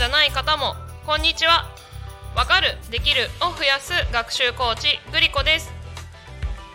[0.00, 1.68] じゃない方もこんにちは。
[2.34, 5.70] わかるできるを増やす学習コーチグリコです。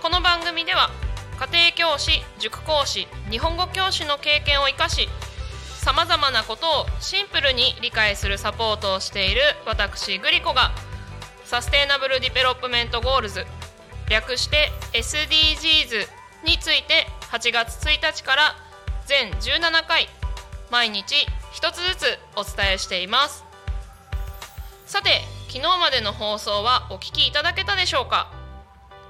[0.04, 0.92] この番組では
[1.40, 5.10] 家庭教師塾講師日本語教師の経験を生かし
[5.80, 10.70] さまざまなことをシンプルに理解するサポートをしている私グリコが
[11.46, 13.44] Sustainable Development Goals
[14.08, 18.56] 略して SDGs について8月1日から
[19.08, 20.10] 全17回
[20.70, 21.26] 毎日
[21.56, 23.46] 一つずつお伝えしています。
[24.86, 28.30] さて昨日までの放送はお聞きいただけたでしょうか？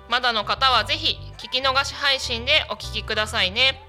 [0.10, 3.82] まだの方はぜひ聞き逃し配信でお聞きくださいね。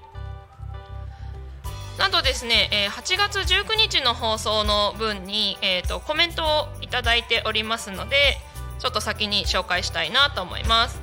[1.99, 8.37] なんとですね、え8月19日の放送の分に、えー、とコメントをいただいておりますので
[8.79, 10.99] ちょっと先に紹介したいなと思います。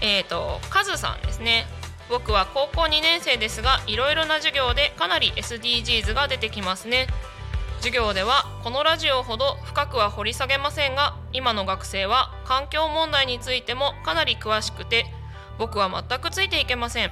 [0.00, 1.66] えっ、とカズさんですね。
[2.08, 7.06] 僕は高校2年生ですがいろいろな授業でかなり SDGs が出てきますね。
[7.78, 15.06] 授業ではこのラジオほど深くは掘り下げませんが今の学生は環境問題についてもかなり詳しくて
[15.58, 17.10] 僕は全くついていけません。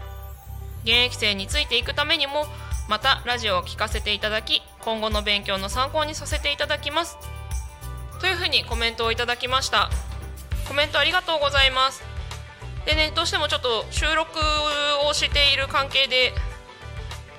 [0.84, 2.46] 現役生についていくためにも
[2.88, 7.16] またラジオを聞かせていただき今後の勉強の参考にさせていただきます。
[8.20, 9.90] というふうにコメントをいただきました。
[10.68, 12.13] コメントありがとうございます。
[12.86, 14.38] でねどうしてもちょっと収録
[15.08, 16.32] をしている関係で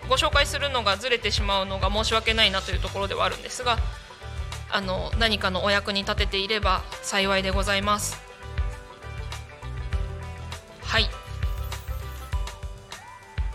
[0.09, 3.77] ご紹介するのがずれてしまうのが申し訳ないなというところではあるんですが
[4.71, 8.21] あの何かのお役に立てていれば幸いでございます。
[10.83, 11.09] はい。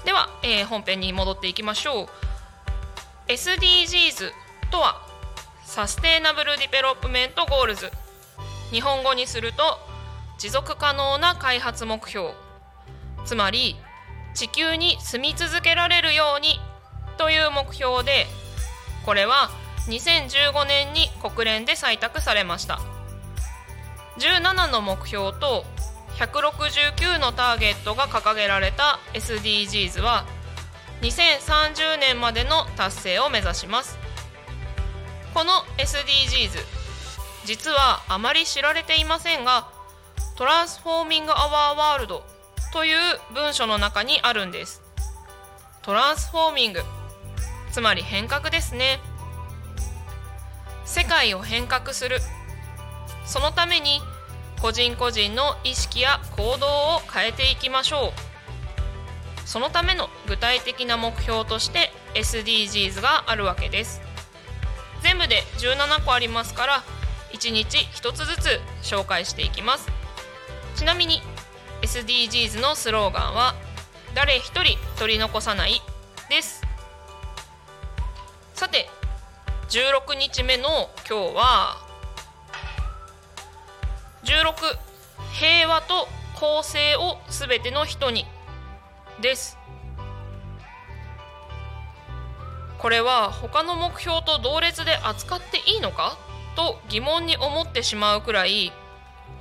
[0.04, 2.08] では、えー本編に戻っていきましょう。
[3.28, 4.32] SDGs
[4.70, 5.06] とは
[5.64, 7.90] Sustainable Development Goals。
[8.70, 9.78] 日本語にすると
[10.40, 12.30] 持続可能な開発目標。
[13.26, 13.76] つまり
[14.32, 16.58] 地球に住み続けられるように
[17.18, 18.26] という目標で
[19.04, 19.50] これは
[19.88, 22.80] 2015年に国連で採択されました。
[24.18, 25.66] 17の目標と
[26.16, 30.24] 169のターゲットが掲げられた SDGs は
[31.02, 33.98] 2030年までの達成を目指します。
[35.34, 36.64] この SDGs
[37.44, 39.79] 実はあまり知られていませんが
[40.40, 42.24] トランスフォーミング・アワー・ワールド
[42.72, 42.96] という
[43.34, 44.80] 文書の中にあるんです。
[45.82, 46.80] トランスフォーミング。
[47.70, 49.00] つまり変革ですね。
[50.86, 52.20] 世界を変革する。
[53.26, 54.00] そのために
[54.62, 59.46] 個人個人の意識や行動を変えていきましょう。
[59.46, 64.00] そのための具体的な目標として SDGs があるわけです。
[65.02, 66.82] 全部で17個ありますから
[67.34, 69.99] 1日1つずつ紹介していきます。
[70.76, 71.22] ちなみに
[71.82, 73.54] SDGs のスローガンは
[74.14, 75.80] 誰一人取り残さない
[76.28, 76.62] です。
[78.54, 78.88] さて
[79.68, 81.76] 16日目の今日は
[84.24, 84.54] 16
[85.32, 88.26] 平和と公正をすべての人に
[89.20, 89.58] です。
[92.78, 96.16] これは他の目標と同列で扱っていいのか
[96.56, 98.72] と疑問に思ってしまうくらい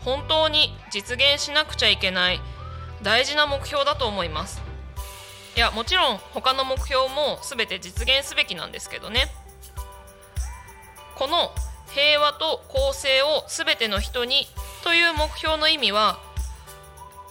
[0.04, 2.42] 本当に実現しなくちゃいけない
[3.02, 4.62] 大事な目標だと思います。
[5.56, 9.32] いやもちろん他の目標も全て実現すべきなんですけどね。
[11.16, 11.52] この
[11.92, 14.48] 平和と公正を全ての人に
[14.84, 16.20] という目標の意味は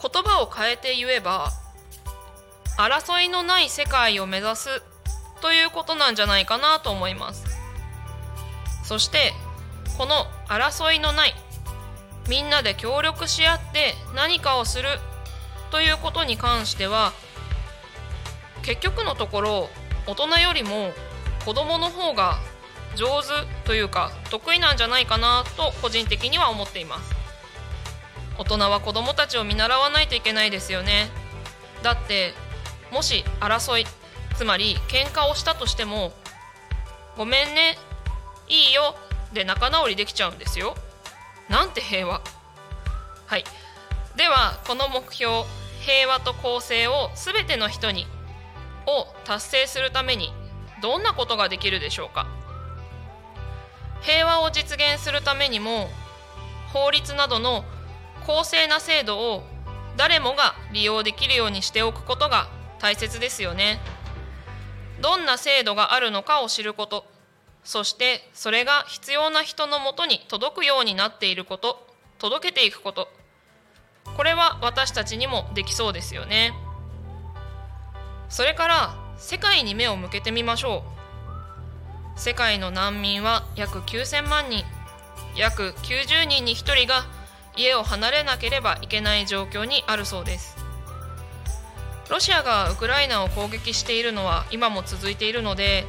[0.03, 1.51] 言葉を変えて言えば
[2.77, 4.83] 争いのない世界を目指す
[5.41, 7.45] ということなんじゃないかなと思います。
[8.85, 9.33] そして
[9.97, 11.35] この争いのない
[12.29, 14.89] みんなで協力し合って何かをする
[15.71, 17.13] ということに関しては
[18.63, 19.69] 結局のところ
[20.07, 20.93] 大人よりも
[21.45, 22.39] 子供の方が
[22.97, 23.29] 上手
[23.65, 27.15] というか得意なんじゃないかなと個人的には思っています。
[28.39, 31.11] 大人は子供たちを見習わないといけないですよね。
[31.83, 32.35] だって
[32.93, 33.87] もし争い
[34.37, 36.13] つまり喧嘩をしたとしても
[37.17, 37.77] ごめんね
[38.49, 38.95] いいよ
[39.33, 40.75] で仲直りできちゃうんですよ。
[41.49, 42.21] なんて平和。
[43.27, 43.45] はい。
[44.17, 45.45] ではこの目標
[45.81, 48.07] 平和と公正を全ての人に
[48.87, 50.33] を達成するために
[50.83, 52.27] どんなことができるでしょうか？
[54.03, 55.89] 平和を実現するためにも
[56.73, 57.65] 法律などの
[58.27, 59.43] 公正な制度を
[59.97, 62.49] 誰もが利用できるようにしておくことが
[62.79, 63.81] 大切ですよね。
[65.01, 67.05] どんな制度があるのかを知ること。
[67.69, 71.87] そしてそれが必要な人のもとに届くようになっていること
[72.17, 73.09] 届けていくこと。
[74.17, 76.55] これは私たちにもできそうですよね。
[78.31, 80.83] それから世界に目を向けてみましょ
[82.17, 82.19] う。
[82.19, 84.65] 世界の難民は約9000万人。
[85.37, 87.05] 約90人に1人が
[87.55, 90.57] 家を離れなければいけない状況にあるそうです。
[92.09, 95.85] ロシアがウクライナを攻撃しているのは今も続いているので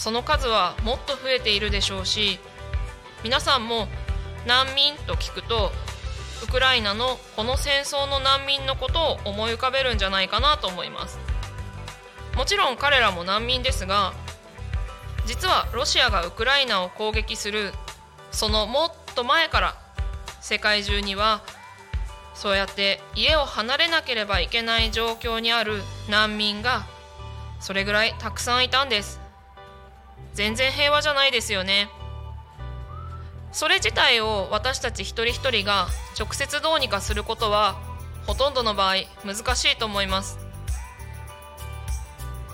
[0.00, 2.38] その数はもっと増えているでしょうし
[3.22, 3.86] 皆さんも
[4.46, 5.72] 難民と聞くと
[6.42, 11.18] ウクライナのこの戦争の難民のことを思い浮かべるんじゃないかなと思います。
[12.34, 14.14] もちろん彼らも難民ですが
[15.26, 17.72] 実はロシアがウクライナを攻撃する
[18.30, 19.76] そのもっと前から
[20.40, 21.42] 世界中には
[22.32, 26.86] そうやって家を離れなければいけない状況にある難民が
[27.60, 29.20] それぐらいたくさんいたんです。
[30.34, 31.88] 全然平和じゃないですよね。
[33.52, 35.88] それ自体を私たち一人一人が
[36.18, 37.80] 直接どうにかすることは
[38.26, 38.94] ほとんどの場合
[39.24, 40.38] 難しいと思います。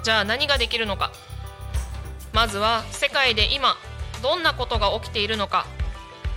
[0.02, 1.12] じゃあ何ができるのか。
[2.32, 3.76] まずは世界で今
[4.22, 5.66] どんなことが起きているのか。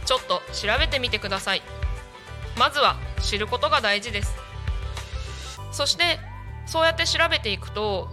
[0.06, 1.62] ちょっと調べてみてください。
[2.58, 4.36] まずは知ることが大事です。
[5.72, 6.20] そして
[6.66, 8.10] そうやって調べていくと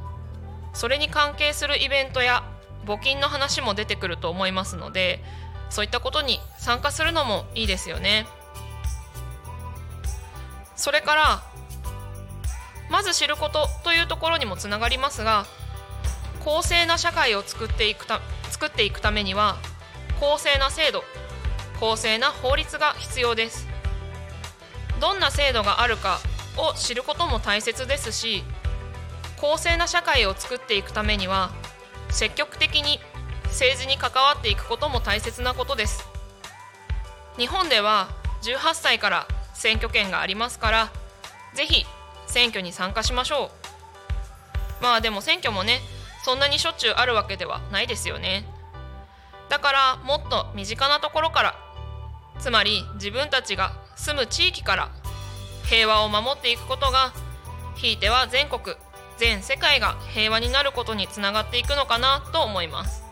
[0.73, 2.45] それに関係するイベントや
[2.87, 5.23] 募金の話も出てくると思いますので
[5.69, 8.27] そういったことに参加するのもいいですよね。
[10.77, 11.43] それから
[12.89, 15.47] まず知ることというところにもつながりますが
[16.45, 19.57] 公正な社会を作っていくた作っていくためには
[20.21, 21.03] 公正な制度
[21.81, 23.67] 公正な法律が必要です。
[25.01, 26.21] どんな制度があるか
[26.57, 28.45] を知ることも大切ですし
[29.37, 31.51] 公正な社会を作っていくためには
[32.17, 32.99] 積極的に
[33.45, 36.09] 政治に関わっていくことも大切なことです。
[37.37, 38.09] 日本では
[38.41, 40.93] 18歳から選挙権がありますから
[41.55, 41.85] ぜひ
[42.27, 43.51] 選挙に参加しましょ
[44.81, 44.83] う。
[44.83, 45.81] まあでも選挙もね
[46.25, 48.47] そんなにしょっちゅうあるわけではないですよね。
[49.51, 51.55] だからもっと身近なところから
[52.39, 54.89] つまり自分たちが住む地域から
[55.65, 57.13] 平和を守っていくことが
[57.75, 58.75] ひいては全国
[59.19, 63.03] 全世界が平和になることにつながっていくのかなと思います。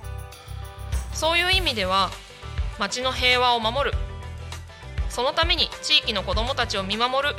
[1.12, 2.10] そういう意味では
[2.78, 3.96] 町の平和を守る。
[5.08, 7.36] そのために地域の子どもたちを見守る。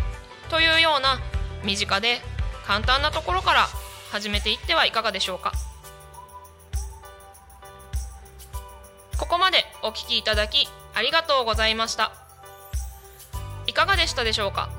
[0.49, 1.19] というような
[1.63, 2.21] 身近で
[2.65, 3.67] 簡単なところから
[4.11, 5.53] 始めていってはいかがでしょうか。
[9.17, 12.11] ここまでお聞きいただきありがとうございました。
[13.67, 14.69] いかがでしたでしょうか。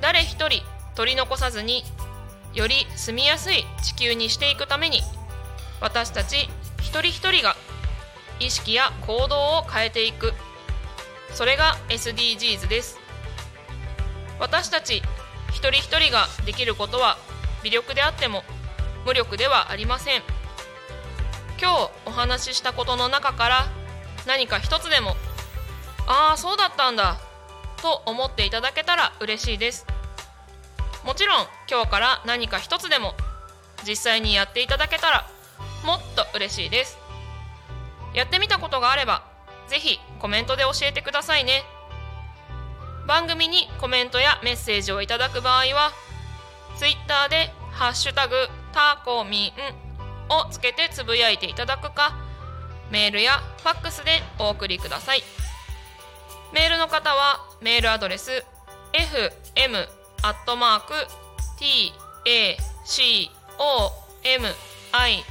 [0.00, 0.62] 誰一人
[0.94, 1.84] 取り残さずに
[2.54, 5.02] より住みやすい地球にしていくために
[5.80, 6.48] 私たち
[6.78, 7.54] 一人一人が
[8.40, 10.32] 意識や行動を変えていく。
[11.32, 12.98] それが SDGs です。
[14.40, 15.02] 私たち
[15.50, 17.18] 一人一人ができることは
[17.62, 18.42] 微力であっても
[19.04, 20.22] 無力ではありません。
[21.60, 23.66] 今日お話ししたことの中から
[24.26, 25.14] 何か一つでも
[26.06, 27.20] ああそうだったんだ
[27.82, 29.86] と思っていただけたら嬉しいです。
[31.04, 33.14] もちろん今日から何か一つでも
[33.86, 35.26] 実際にやっていただけたら
[35.84, 36.98] もっと嬉しいです。
[38.12, 39.22] やってみたことがあれば
[39.68, 41.64] ぜひコメントで教えてくださいね。
[43.06, 45.92] 番組にコメントやメッセージをいただく場合は
[46.76, 49.52] Twitter で「ハッシュタグタコミン」
[50.28, 52.14] をつけてつぶやいていただくか
[52.90, 55.24] メールやファックスでお送りください。
[56.52, 58.44] メールの方はメールアドレス
[58.92, 59.88] fm
[60.22, 60.92] アットマーク
[61.58, 61.92] t
[62.26, 64.46] a c o m
[64.92, 65.22] i n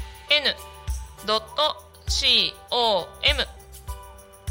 [1.26, 1.46] ドット
[2.08, 3.44] c o m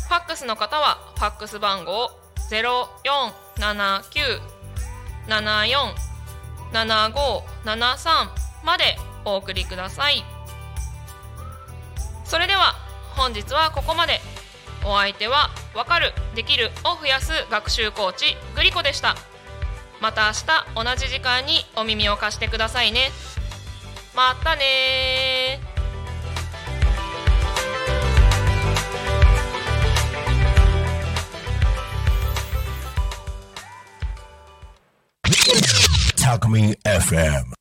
[0.07, 2.11] ファックスの方はファックス番号
[2.49, 4.21] ゼロ四七九
[5.29, 5.95] 七四
[6.73, 8.31] 七五七三
[8.65, 10.25] までお送りください。
[12.25, 12.75] それでは
[13.17, 14.21] 本日はここまで。
[14.85, 19.17] お相手は「わかるできる」を増やす学習コーチグリコでした。
[20.01, 23.11] また明日同じ時間にお耳を貸してくださいね
[24.15, 25.61] またね
[36.29, 37.58] Talk Me FM.